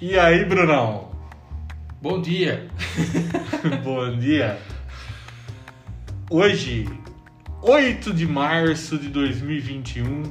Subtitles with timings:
[0.00, 1.10] E aí, Brunão?
[2.00, 2.68] Bom dia.
[3.82, 4.56] Bom dia.
[6.30, 6.88] Hoje,
[7.60, 10.22] 8 de março de 2021,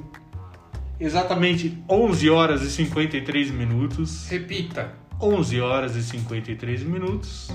[0.97, 4.29] exatamente 11 horas e 53 minutos.
[4.29, 4.93] Repita.
[5.19, 7.51] 11 horas e 53 minutos.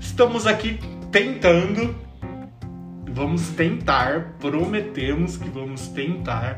[0.00, 0.80] Estamos aqui
[1.12, 1.94] tentando,
[3.12, 6.56] vamos tentar, prometemos que vamos tentar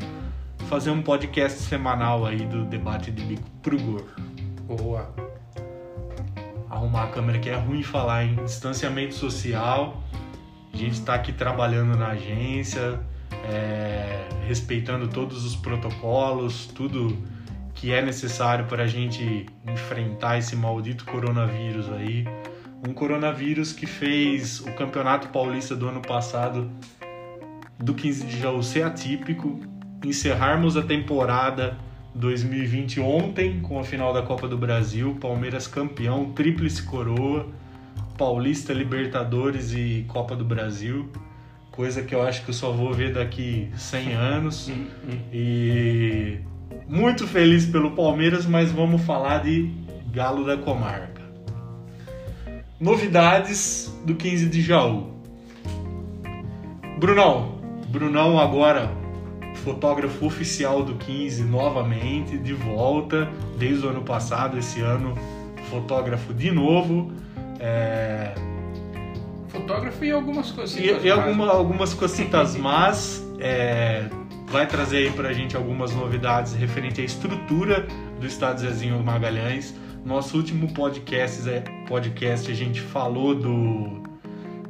[0.70, 4.33] fazer um podcast semanal aí do debate de bico pro gordo.
[4.66, 5.14] Boa.
[6.70, 10.02] Arrumar a câmera que é ruim falar em distanciamento social.
[10.72, 12.98] A gente está aqui trabalhando na agência,
[13.44, 17.14] é, respeitando todos os protocolos, tudo
[17.74, 22.26] que é necessário para a gente enfrentar esse maldito coronavírus aí.
[22.88, 26.70] Um coronavírus que fez o Campeonato Paulista do ano passado,
[27.78, 29.60] do 15 de Jaú, ser atípico,
[30.02, 31.76] encerrarmos a temporada
[32.14, 37.46] 2020 ontem com a final da Copa do Brasil, Palmeiras campeão, tríplice coroa,
[38.16, 41.10] Paulista, Libertadores e Copa do Brasil,
[41.72, 44.70] coisa que eu acho que eu só vou ver daqui 100 anos.
[45.32, 46.38] E
[46.88, 49.72] muito feliz pelo Palmeiras, mas vamos falar de
[50.12, 51.22] Galo da Comarca.
[52.78, 55.14] Novidades do 15 de Jaú.
[56.98, 59.03] Brunão, Brunão agora
[59.64, 65.14] fotógrafo oficial do 15 novamente, de volta, desde o ano passado, esse ano
[65.70, 67.10] fotógrafo de novo.
[67.58, 68.34] É...
[69.48, 70.76] Fotógrafo e algumas coisas.
[70.76, 73.24] E, e alguma, algumas cositas más.
[73.40, 74.04] É...
[74.48, 77.86] Vai trazer aí pra gente algumas novidades referente à estrutura
[78.20, 79.74] do Estado Zezinho Magalhães.
[80.04, 84.02] Nosso último podcast, é, podcast a gente falou do,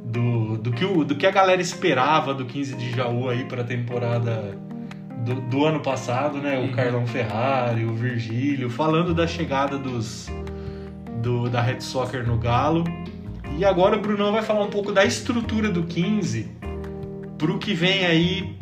[0.04, 3.62] do, do, que, o, do que a galera esperava do 15 de Jaú aí para
[3.62, 4.56] a temporada
[5.24, 6.58] do, do, ano passado, né?
[6.58, 10.28] O Carlão Ferrari, o Virgílio, falando da chegada dos
[11.22, 12.84] do, da Red Soccer no Galo.
[13.56, 16.50] E agora o Brunão vai falar um pouco da estrutura do 15
[17.38, 18.56] pro que vem aí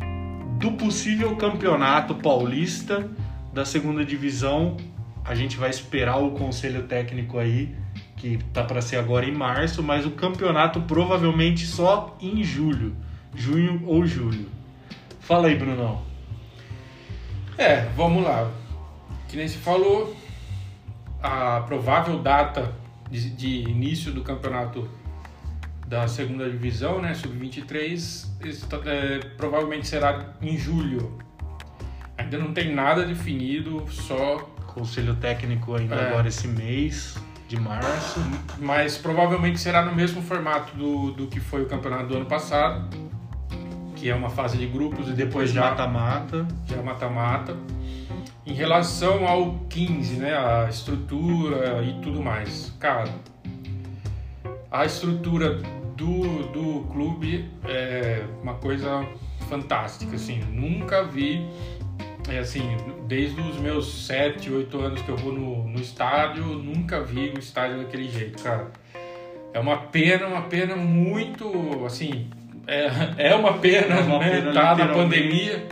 [0.57, 3.09] do possível campeonato paulista
[3.51, 4.77] da segunda divisão.
[5.25, 7.75] A gente vai esperar o conselho técnico aí,
[8.15, 12.95] que tá para ser agora em março, mas o campeonato provavelmente só em julho,
[13.35, 14.47] junho ou julho.
[15.19, 16.12] Fala aí, Brunão.
[17.57, 18.51] É, vamos lá.
[19.27, 20.15] Que nem se falou,
[21.21, 22.73] a provável data
[23.09, 24.89] de, de início do campeonato
[25.87, 28.27] da segunda divisão, né, sub-23,
[28.85, 31.17] é, provavelmente será em julho.
[32.17, 34.37] Ainda não tem nada definido, só
[34.67, 37.15] conselho técnico ainda é, agora esse mês
[37.47, 38.19] de março,
[38.57, 42.89] mas provavelmente será no mesmo formato do, do que foi o campeonato do ano passado,
[44.03, 46.45] que é uma fase de grupos e depois já mata-mata.
[46.67, 47.55] Já mata-mata.
[48.45, 53.09] Em relação ao 15, né, a estrutura e tudo mais, cara,
[54.69, 55.61] a estrutura
[55.95, 59.07] do, do clube é uma coisa
[59.47, 61.47] fantástica, assim, nunca vi,
[62.27, 62.75] é assim,
[63.07, 67.39] desde os meus 7, 8 anos que eu vou no, no estádio, nunca vi o
[67.39, 68.69] estádio daquele jeito, cara.
[69.53, 72.27] É uma pena, uma pena muito, assim,
[72.67, 74.41] é, é uma pena, é uma né?
[74.41, 75.67] Pena, tá na pandemia.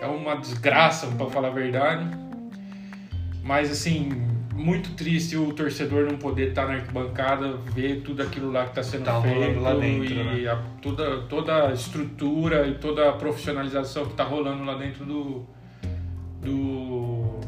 [0.00, 2.04] É uma desgraça, para falar a verdade.
[3.42, 4.10] Mas assim,
[4.52, 8.70] muito triste o torcedor não poder estar tá na arquibancada, ver tudo aquilo lá que
[8.70, 10.50] está sendo tá feito lá dentro, e né?
[10.50, 15.46] a, toda, toda a estrutura e toda a profissionalização que está rolando lá dentro do,
[16.42, 17.40] do,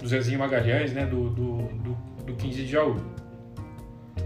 [0.00, 1.04] do Zezinho Magalhães, né?
[1.04, 2.96] Do, do, do, do 15 de Jaú.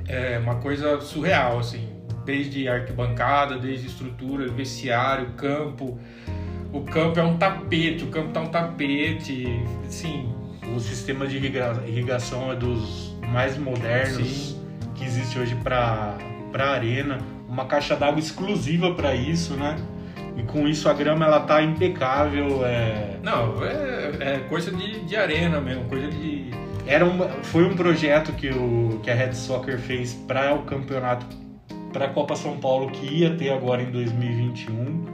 [0.07, 1.98] É uma coisa surreal, assim
[2.28, 5.99] desde arquibancada, desde estrutura, vestiário, campo.
[6.71, 9.47] O campo é um tapete, o campo tá um tapete,
[9.89, 10.31] sim.
[10.77, 14.62] O sistema de irrigação é dos mais modernos sim.
[14.94, 16.19] que existe hoje para
[16.53, 19.77] para arena, uma caixa d'água exclusiva para isso, né?
[20.37, 22.64] E com isso a grama ela tá impecável.
[22.64, 23.19] É...
[23.23, 26.50] Não, é, é coisa de, de arena mesmo, coisa de.
[26.87, 31.26] Era uma, foi um projeto que, o, que a Red Soccer fez para o campeonato
[31.93, 35.05] para a Copa São Paulo que ia ter agora em 2021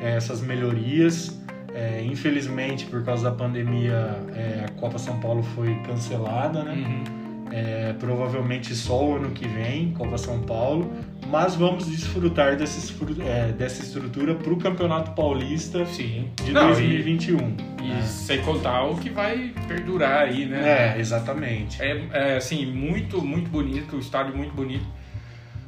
[0.00, 1.40] é, essas melhorias.
[1.74, 6.74] É, infelizmente, por causa da pandemia, é, a Copa São Paulo foi cancelada, né?
[6.74, 7.22] Uhum.
[7.50, 10.90] É, provavelmente só o ano que vem, Copa São Paulo,
[11.28, 16.30] mas vamos desfrutar dessa, é, dessa estrutura para o Campeonato Paulista Sim.
[16.42, 17.36] de Não, 2021.
[17.36, 18.00] E, né?
[18.00, 20.94] e, sem contar o que vai perdurar aí, né?
[20.94, 21.82] É, exatamente.
[21.82, 24.86] É, é assim, muito, muito bonito, o estádio muito bonito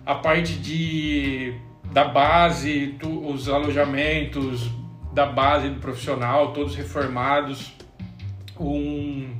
[0.05, 1.55] a parte de
[1.93, 4.71] da base, tu, os alojamentos
[5.13, 7.73] da base do profissional, todos reformados,
[8.59, 9.37] um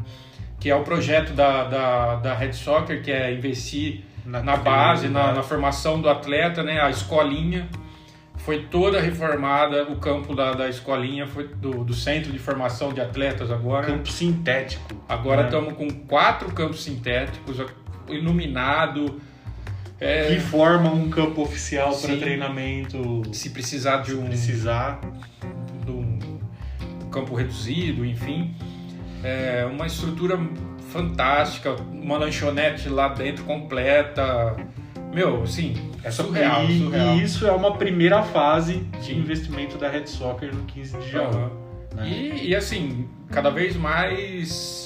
[0.61, 5.09] que é o projeto da, da, da Red Soccer, que é investir na, na base,
[5.09, 6.81] na, na, formação do atleta, né?
[6.81, 7.69] A escolinha
[8.37, 13.01] foi toda reformada, o campo da, da escolinha foi do, do centro de formação de
[13.01, 13.87] atletas agora.
[13.87, 14.95] Campo sintético.
[15.07, 15.49] Agora né?
[15.49, 17.59] estamos com quatro campos sintéticos,
[18.09, 19.21] iluminado.
[20.05, 23.23] É, que forma um campo oficial para treinamento.
[23.33, 24.27] Se precisar de um.
[24.27, 25.01] Precisar.
[25.83, 26.19] De um
[27.11, 28.55] campo reduzido, enfim.
[29.23, 30.39] É uma estrutura
[30.93, 34.55] fantástica, uma lanchonete lá dentro completa.
[35.11, 37.15] Meu, assim, é surreal, e, surreal.
[37.15, 39.21] E isso é uma primeira fase de Sim.
[39.21, 41.51] investimento da Red Soccer no 15 de janeiro.
[41.93, 41.97] Uhum.
[41.97, 42.09] Né?
[42.09, 44.84] E, e, assim, cada vez mais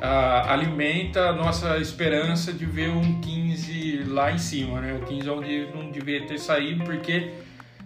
[0.00, 4.94] uh, alimenta a nossa esperança de ver um 15 lá em cima, né?
[4.94, 7.30] O 15 é onde não devia ter saído, porque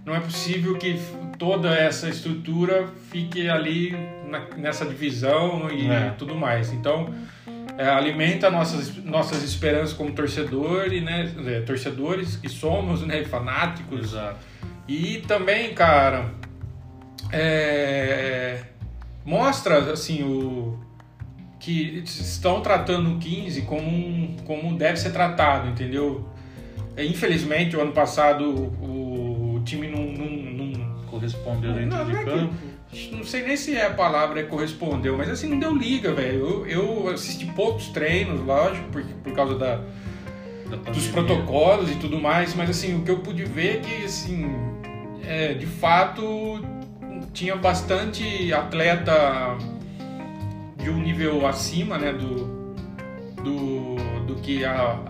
[0.05, 0.99] não é possível que
[1.39, 3.93] toda essa estrutura fique ali
[4.29, 6.11] na, nessa divisão e é.
[6.17, 6.73] tudo mais.
[6.73, 7.13] Então,
[7.77, 11.33] é, alimenta nossas, nossas esperanças como torcedores, né?
[11.47, 13.25] É, torcedores que somos, né?
[13.25, 14.13] Fanáticos.
[14.13, 14.39] Exato.
[14.87, 16.31] E também, cara,
[17.33, 18.61] é,
[19.25, 20.79] mostra assim o
[21.65, 26.29] que estão tratando o 15 como, como deve ser tratado, entendeu?
[26.95, 30.31] É, infelizmente, o ano passado o, o time não, não,
[30.67, 32.55] não correspondeu dentro não, de não campo.
[32.93, 36.67] É não sei nem se é a palavra correspondeu, mas assim, não deu liga, velho.
[36.67, 39.77] Eu, eu assisti poucos treinos, lógico, por, por causa da,
[40.69, 44.05] da dos protocolos e tudo mais, mas assim, o que eu pude ver é que,
[44.05, 44.55] assim,
[45.27, 46.61] é, de fato,
[47.33, 49.57] tinha bastante atleta
[50.85, 52.45] de um nível acima, né, do,
[53.43, 53.97] do,
[54.27, 55.01] do que a,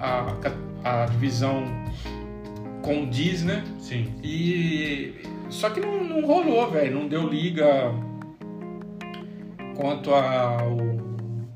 [0.84, 1.64] a, a divisão
[2.80, 3.64] condiz, né?
[3.80, 4.14] Sim.
[4.22, 5.14] E
[5.50, 6.94] só que não, não rolou, velho.
[6.94, 7.92] Não deu liga
[9.76, 10.76] quanto ao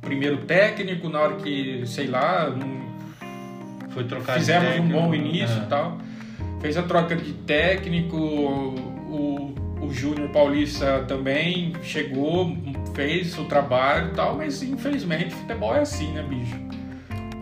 [0.01, 2.53] primeiro técnico, na hora que, sei lá,
[3.91, 5.67] foi trocar fizemos um bom início e é.
[5.67, 5.97] tal.
[6.61, 12.47] Fez a troca de técnico, o, o Júnior Paulista também chegou,
[12.99, 16.57] fez o trabalho e tal, mas infelizmente futebol é assim, né, bicho?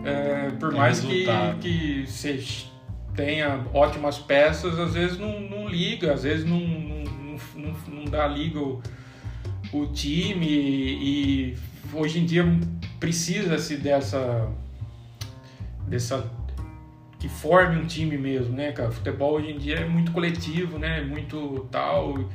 [0.05, 1.25] É, por Tem mais que,
[1.59, 2.67] que seja
[3.15, 7.03] tenha ótimas peças, às vezes não, não liga, às vezes não, não,
[7.55, 8.79] não, não dá liga o,
[9.73, 11.57] o time e
[11.91, 12.45] hoje em dia
[12.99, 14.47] precisa-se dessa
[15.87, 16.23] dessa
[17.17, 18.91] que forme um time mesmo, né, cara?
[18.91, 21.01] Futebol hoje em dia é muito coletivo, né?
[21.01, 22.29] Muito tal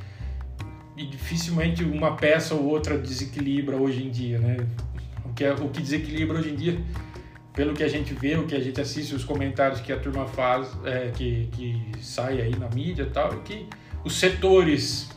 [0.96, 4.56] e dificilmente uma peça ou outra desequilibra hoje em dia, né?
[5.24, 6.78] O que, é, o que desequilibra hoje em dia
[7.54, 10.26] pelo que a gente vê, o que a gente assiste, os comentários que a turma
[10.26, 13.66] faz, é, que, que sai aí na mídia e tal, é que
[14.02, 15.10] os setores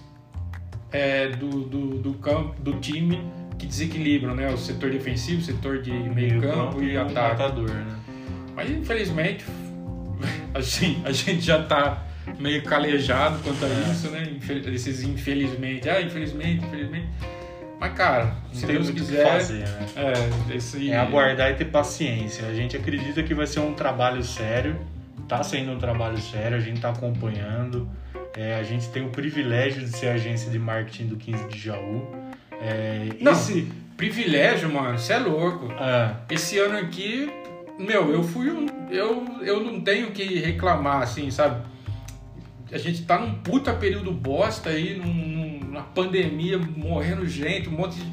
[0.92, 3.22] é, do, do, do, campo, do time
[3.58, 4.54] que desequilibram, né?
[4.54, 7.42] O setor defensivo, o setor de meio campo e, e ataque.
[7.42, 7.96] Matador, né?
[8.54, 9.46] Mas infelizmente
[10.54, 12.06] assim, a gente já está
[12.40, 14.28] meio calejado quanto a isso, né?
[14.74, 17.08] Esses infelizmente, ah, infelizmente, infelizmente.
[17.80, 19.28] Mas, cara, se Deus quiser.
[19.28, 19.86] Fazer, né?
[19.96, 20.90] é, esse...
[20.90, 22.48] é aguardar e ter paciência.
[22.48, 24.80] A gente acredita que vai ser um trabalho sério.
[25.28, 27.90] Tá sendo um trabalho sério, a gente tá acompanhando.
[28.38, 32.06] É, a gente tem o privilégio de ser agência de marketing do 15 de Jaú.
[32.62, 33.68] É, Não, esse
[33.98, 35.72] privilégio, mano, você é louco.
[35.74, 36.16] É.
[36.30, 37.30] Esse ano aqui,
[37.80, 38.68] meu, eu fui um.
[38.90, 41.66] Eu, eu não tenho que reclamar, assim, sabe?
[42.76, 47.96] A gente tá num puta período bosta aí, num na pandemia, morrendo gente, um monte
[47.96, 48.06] de,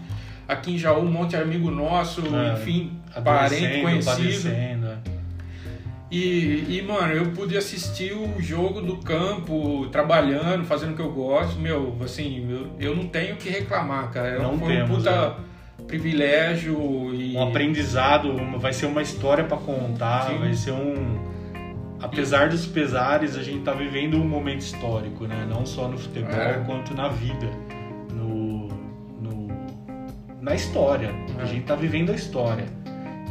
[0.46, 2.92] aqui em Jaú, um monte de amigo nosso, é, enfim,
[3.24, 4.48] parente, conhecido.
[4.50, 4.98] É.
[6.12, 11.10] E, e, mano, eu pude assistir o jogo do campo, trabalhando, fazendo o que eu
[11.10, 11.58] gosto.
[11.58, 14.38] Meu, assim, eu, eu não tenho o que reclamar, cara.
[14.38, 15.82] Não Foi temos, um puta é.
[15.84, 17.34] privilégio e...
[17.34, 20.38] Um aprendizado, vai ser uma história para contar, Sim.
[20.38, 21.32] vai ser um
[22.02, 25.46] apesar dos pesares, a gente está vivendo um momento histórico, né?
[25.48, 26.62] Não só no futebol, é.
[26.66, 27.48] quanto na vida,
[28.12, 28.68] no,
[29.20, 29.46] no
[30.40, 31.14] na história.
[31.38, 31.42] É.
[31.42, 32.66] A gente está vivendo a história.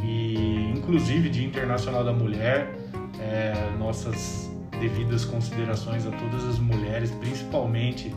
[0.02, 2.74] E, inclusive, Dia Internacional da Mulher,
[3.20, 4.50] é, nossas
[4.80, 8.12] devidas considerações a todas as mulheres, principalmente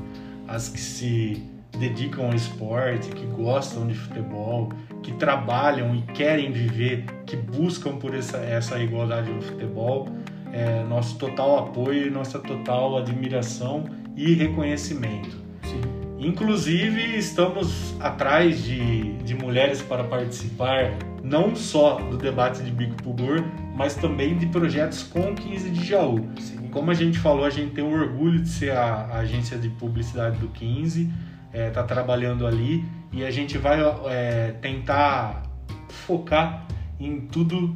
[0.48, 1.44] as que se
[1.78, 4.70] dedicam ao esporte, que gostam de futebol,
[5.04, 10.08] que trabalham e querem viver, que buscam por essa, essa igualdade no futebol
[10.56, 13.84] é, nosso total apoio e nossa total admiração
[14.16, 15.36] e reconhecimento.
[15.64, 15.82] Sim.
[16.18, 23.44] Inclusive, estamos atrás de, de mulheres para participar não só do debate de Bico Pugor,
[23.76, 26.26] mas também de projetos com 15 de Jaú.
[26.40, 26.70] Sim.
[26.72, 29.68] Como a gente falou, a gente tem o orgulho de ser a, a agência de
[29.70, 31.12] publicidade do 15, está
[31.52, 35.44] é, tá trabalhando ali e a gente vai é, tentar
[35.90, 36.66] focar
[36.98, 37.76] em tudo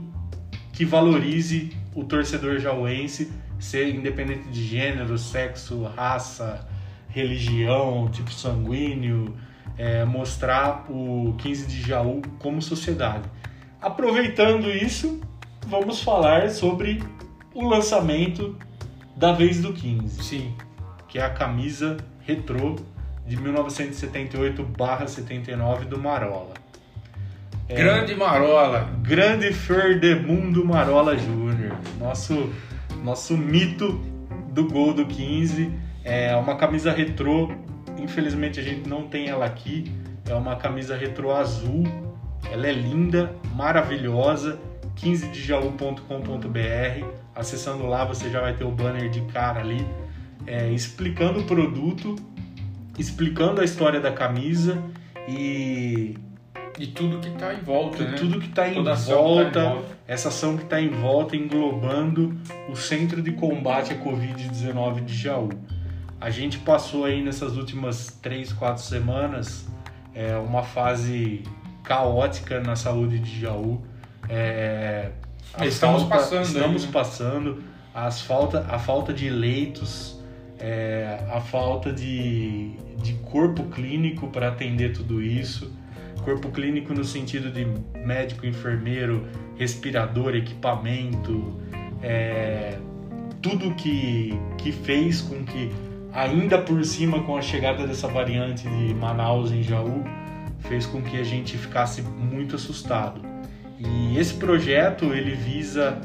[0.72, 6.68] que valorize o torcedor jauense, ser independente de gênero, sexo, raça,
[7.10, 9.36] religião, tipo sanguíneo,
[9.78, 13.28] é, mostrar o 15 de Jaú como sociedade.
[13.82, 15.20] Aproveitando isso,
[15.68, 17.02] vamos falar sobre
[17.54, 18.58] o lançamento
[19.16, 20.24] da vez do 15.
[20.24, 20.54] Sim.
[21.08, 22.76] Que é a camisa retrô
[23.26, 26.54] de 1978/79 do Marola.
[27.68, 28.90] É, grande Marola.
[29.02, 31.49] Grande Ferdemundo Marola Júnior.
[32.00, 32.50] Nosso,
[33.04, 34.00] nosso mito
[34.52, 35.72] do gol do 15.
[36.04, 37.52] É uma camisa retrô.
[37.98, 39.92] Infelizmente a gente não tem ela aqui.
[40.28, 41.84] É uma camisa retrô azul.
[42.52, 44.60] Ela é linda, maravilhosa.
[44.96, 47.06] 15dejaú.com.br.
[47.36, 49.86] Acessando lá você já vai ter o banner de cara ali,
[50.46, 52.18] é, explicando o produto,
[52.98, 54.78] explicando a história da camisa
[55.28, 56.18] e
[56.80, 58.18] e tudo que está em volta, né?
[58.18, 62.34] Tudo que está em, tá em, volta, essa ação que está em volta, englobando
[62.70, 65.50] o Centro de Combate à Covid-19 de Jaú.
[66.22, 69.68] A gente passou aí nessas últimas três, quatro semanas
[70.16, 71.44] é, uma fase
[71.84, 73.82] caótica na saúde de Jaú.
[74.30, 75.12] É,
[75.62, 76.46] estamos falta, passando.
[76.46, 76.94] Estamos aí, né?
[76.94, 77.64] passando.
[77.94, 80.18] As falta, a falta de leitos,
[80.58, 82.72] é, a falta de,
[83.02, 85.78] de corpo clínico para atender tudo isso
[86.20, 87.66] corpo clínico no sentido de
[88.06, 89.26] médico, enfermeiro,
[89.58, 91.60] respirador, equipamento,
[92.02, 92.78] é,
[93.42, 95.72] tudo que, que fez com que,
[96.14, 100.04] ainda por cima com a chegada dessa variante de Manaus em Jaú,
[100.60, 103.22] fez com que a gente ficasse muito assustado.
[103.80, 106.00] E esse projeto ele visa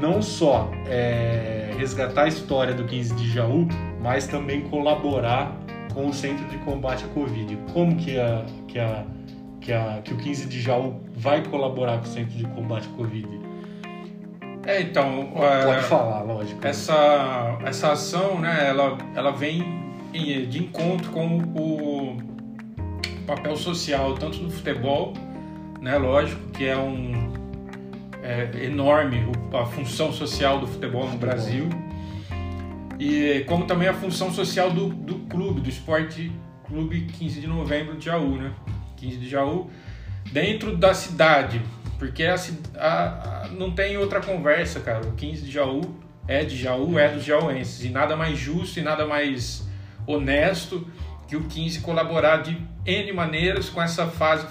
[0.00, 3.68] não só é, resgatar a história do 15 de Jaú,
[4.02, 5.56] mas também colaborar
[5.94, 7.56] com o Centro de Combate à Covid.
[7.72, 9.04] Como que a, que a
[9.60, 12.96] que, a, que o 15 de Jaú vai colaborar com o Centro de Combate à
[12.96, 13.28] Covid?
[14.66, 15.32] É, então...
[15.34, 16.66] Pode é, falar, lógico.
[16.66, 19.80] Essa, essa ação, né, ela, ela vem
[20.12, 22.16] de encontro com o
[23.26, 25.12] papel social, tanto do futebol,
[25.80, 27.30] né, lógico, que é um
[28.22, 29.18] é enorme
[29.52, 31.68] a função social do futebol no Brasil,
[32.98, 36.30] e como também a função social do, do clube, do Esporte
[36.66, 38.52] Clube 15 de Novembro de Jaú, né?
[39.00, 39.70] 15 de Jaú,
[40.32, 41.60] dentro da cidade,
[41.98, 42.36] porque a,
[42.76, 45.06] a, a, não tem outra conversa, cara.
[45.06, 45.80] O 15 de Jaú
[46.28, 49.66] é de Jaú, é dos jauenses, e nada mais justo e nada mais
[50.06, 50.86] honesto
[51.26, 54.46] que o 15 colaborar de N maneiras com essa fase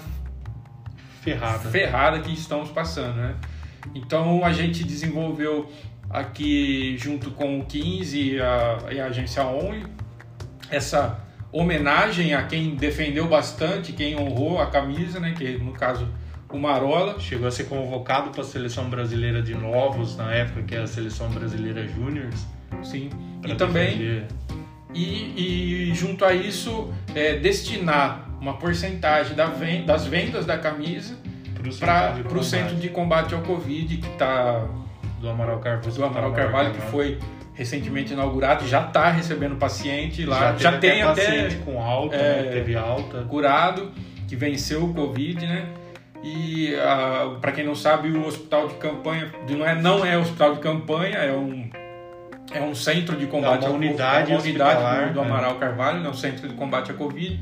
[1.22, 3.34] ferrada, ferrada que estamos passando, né?
[3.94, 5.70] Então a gente desenvolveu
[6.08, 9.84] aqui junto com o 15 e a, e a agência Only
[10.70, 11.18] essa
[11.52, 15.34] homenagem a quem defendeu bastante, quem honrou a camisa, né?
[15.36, 16.08] Que no caso
[16.52, 17.18] o Marola.
[17.18, 20.86] Chegou a ser convocado para a seleção brasileira de novos na época que é a
[20.86, 22.46] seleção brasileira júniors.
[22.82, 23.10] Sim.
[23.46, 24.26] E também
[24.92, 31.16] e, e, junto a isso é, destinar uma porcentagem da venda, das vendas da camisa
[31.78, 34.66] para o centro de combate ao Covid que está
[35.20, 37.18] do Amaral Carvalho, do Amaral Carvalho, que foi
[37.60, 42.42] recentemente inaugurado, já está recebendo paciente lá, já, já tem até paciente com alta, é,
[42.42, 42.50] né?
[42.52, 43.92] teve alta, curado,
[44.26, 45.66] que venceu o Covid, né?
[46.24, 46.72] E
[47.38, 51.18] para quem não sabe, o hospital de campanha não é não é hospital de campanha,
[51.18, 51.68] é um
[52.50, 55.60] é um centro de combate é unidade, é uma unidade do, do Amaral né?
[55.60, 56.08] Carvalho, né?
[56.08, 57.38] um centro de combate à Covid.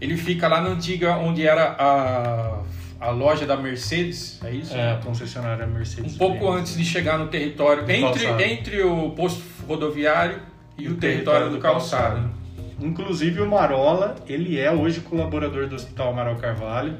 [0.00, 2.62] Ele fica lá na antiga onde era a
[3.00, 4.74] a loja da Mercedes, é isso?
[4.74, 6.14] É, a concessionária Mercedes.
[6.14, 10.40] Um pouco antes de chegar no território, entre, entre o posto rodoviário
[10.76, 12.14] e o, o território, território, do, calçado.
[12.16, 12.38] calçado.
[12.80, 16.96] Inclusive o Marola, ele é hoje colaborador do Hospital Amaral Carvalho,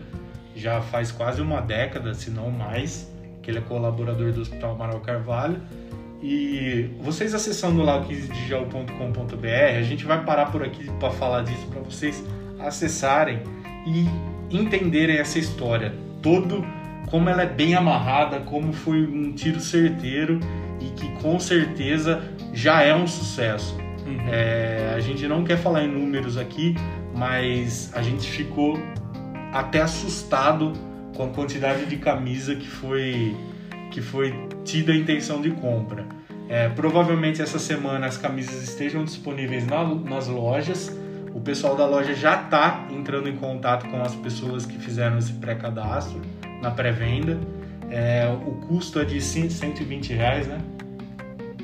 [0.54, 3.10] já faz quase uma década, se não mais,
[3.42, 5.60] que ele é colaborador do Hospital Amaral Carvalho.
[6.20, 11.66] E vocês acessando lá o 15digital.com.br, a gente vai parar por aqui para falar disso
[11.68, 12.24] para vocês
[12.58, 13.40] acessarem
[13.86, 16.64] e entenderem essa história, todo
[17.10, 20.40] como ela é bem amarrada, como foi um tiro certeiro
[20.80, 23.76] e que com certeza já é um sucesso.
[24.06, 24.28] Uhum.
[24.30, 26.74] É, a gente não quer falar em números aqui,
[27.16, 28.78] mas a gente ficou
[29.52, 30.72] até assustado
[31.16, 33.34] com a quantidade de camisa que foi
[33.90, 36.06] que foi tida a intenção de compra.
[36.48, 40.94] É, provavelmente essa semana as camisas estejam disponíveis na, nas lojas
[41.38, 45.32] o pessoal da loja já está entrando em contato com as pessoas que fizeram esse
[45.34, 46.20] pré-cadastro
[46.60, 47.38] na pré-venda.
[47.88, 50.58] É, o custo é de 120 reais, né?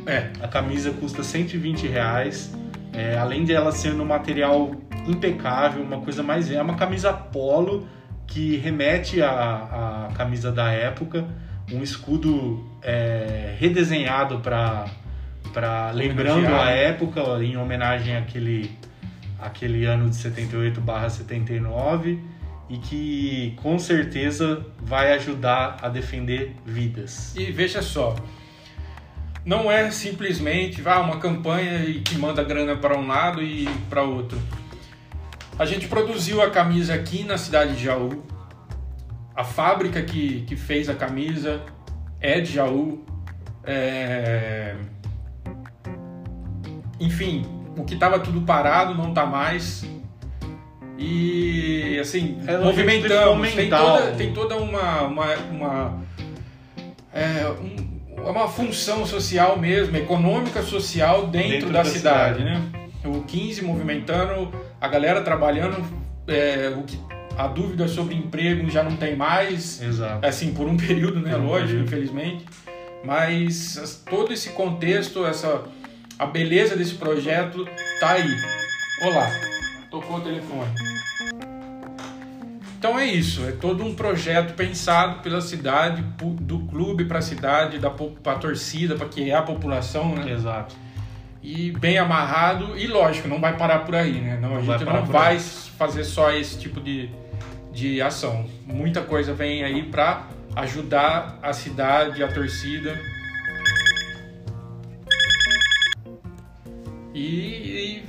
[0.07, 2.55] É, a camisa custa 120 reais.
[2.93, 4.77] É, além de ela ser no material
[5.09, 7.89] impecável, uma coisa mais é uma camisa polo
[8.29, 11.27] que remete à, à camisa da época,
[11.73, 14.87] um escudo é, redesenhado para
[15.53, 18.77] para lembrando a época em homenagem àquele
[19.45, 22.19] aquele ano de 78/79
[22.69, 27.37] e que com certeza vai ajudar a defender vidas.
[27.37, 28.17] E veja só,
[29.45, 34.41] não é simplesmente ah, uma campanha que manda grana para um lado e para outro.
[35.59, 38.25] A gente produziu a camisa aqui na cidade de Jaú.
[39.37, 41.63] A fábrica que, que fez a camisa
[42.21, 43.05] é de Jaú.
[43.63, 44.75] É...
[46.99, 49.85] Enfim, o que estava tudo parado não está mais.
[50.99, 53.53] E assim, é movimentamos.
[53.53, 55.03] Tem toda, tem toda uma.
[55.03, 56.03] uma, uma
[57.13, 57.95] é, um,
[58.31, 62.63] uma função social mesmo, econômica social dentro, dentro da, da, cidade, cidade, né?
[63.05, 64.51] O 15 movimentando,
[64.81, 65.85] a galera trabalhando,
[66.27, 66.99] é, o que,
[67.37, 69.83] a dúvida sobre emprego já não tem mais.
[69.83, 70.27] Exato.
[70.27, 71.37] Assim, por um período, né?
[71.37, 72.47] Lógico, infelizmente.
[73.05, 75.63] Mas todo esse contexto, essa
[76.19, 77.67] a beleza desse projeto
[77.99, 78.37] tá aí.
[79.03, 79.29] Olá,
[79.91, 80.71] tocou o telefone.
[82.79, 86.03] Então é isso, é todo um projeto pensado pela cidade,
[86.41, 90.31] do clube para a cidade, da para a torcida, para que é a população, né?
[90.31, 90.77] Exato.
[91.43, 94.39] E bem amarrado e lógico, não vai parar por aí, né?
[94.41, 97.11] Não, não a gente não vai fazer só esse tipo de,
[97.73, 98.47] de ação.
[98.67, 102.99] Muita coisa vem aí para ajudar a cidade, a torcida
[107.35, 108.03] e,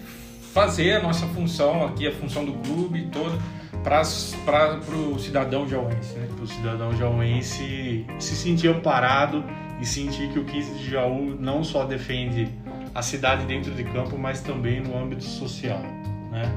[0.53, 3.37] fazer a nossa função aqui, a função do clube toda
[3.83, 6.17] para o cidadão jauense.
[6.17, 6.27] Né?
[6.33, 9.43] Para o cidadão jauense se sentir amparado
[9.79, 12.49] e sentir que o 15 de Jaú não só defende
[12.93, 15.81] a cidade dentro de campo, mas também no âmbito social.
[16.31, 16.49] Né?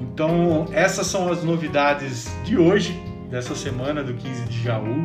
[0.00, 2.98] Então, essas são as novidades de hoje,
[3.30, 5.04] dessa semana do 15 de Jaú.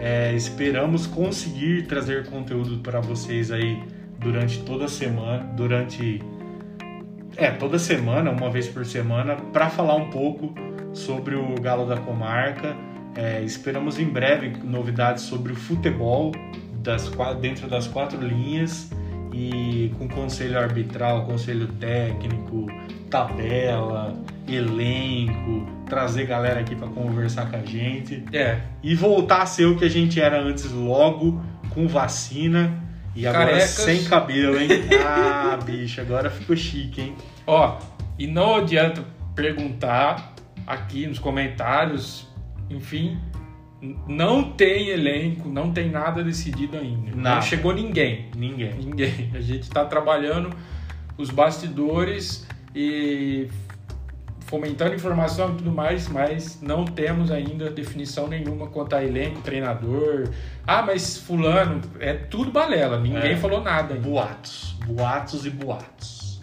[0.00, 3.78] É, esperamos conseguir trazer conteúdo para vocês aí
[4.20, 6.22] durante toda a semana, durante
[7.36, 10.54] é, toda semana, uma vez por semana, para falar um pouco
[10.92, 12.76] sobre o Galo da Comarca.
[13.16, 16.32] É, esperamos em breve novidades sobre o futebol
[16.82, 18.90] das, dentro das quatro linhas
[19.32, 22.66] e com conselho arbitral, conselho técnico,
[23.08, 24.14] tabela,
[24.46, 28.22] elenco, trazer galera aqui para conversar com a gente.
[28.32, 28.60] É.
[28.82, 33.46] E voltar a ser o que a gente era antes logo, com vacina e agora
[33.46, 33.70] Carecas.
[33.70, 34.68] sem cabelo, hein?
[35.04, 37.14] Ah, bicho, agora ficou chique, hein?
[37.46, 37.78] Ó,
[38.18, 40.34] e não adianta perguntar
[40.66, 42.28] aqui nos comentários,
[42.68, 43.18] enfim,
[44.06, 47.16] não tem elenco, não tem nada decidido ainda.
[47.16, 47.36] Nada.
[47.36, 48.30] Não chegou ninguém.
[48.36, 48.74] Ninguém.
[48.74, 49.30] Ninguém.
[49.34, 50.50] A gente está trabalhando
[51.16, 53.48] os bastidores e
[54.50, 60.28] fomentando informação e tudo mais, mas não temos ainda definição nenhuma quanto a elenco, treinador.
[60.66, 63.36] Ah, mas fulano, é tudo balela, ninguém é.
[63.36, 64.08] falou nada ainda.
[64.08, 66.42] Boatos, boatos e boatos.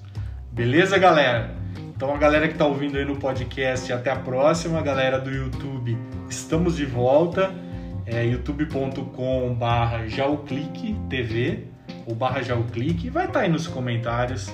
[0.50, 1.54] Beleza, galera?
[1.78, 4.80] Então a galera que está ouvindo aí no podcast, até a próxima.
[4.80, 5.98] A galera do YouTube,
[6.30, 7.54] estamos de volta.
[8.06, 10.08] É youtube.com barra
[11.10, 11.66] TV
[12.06, 13.10] ou barra Jauclique.
[13.10, 14.50] Vai estar tá aí nos comentários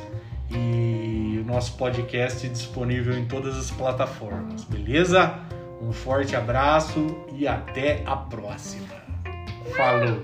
[0.56, 5.39] e o nosso podcast disponível em todas as plataformas, beleza?
[5.82, 8.96] Um forte abraço e até a próxima.
[9.76, 10.22] Falou!